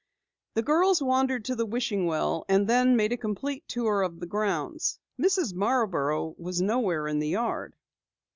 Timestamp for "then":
2.67-2.95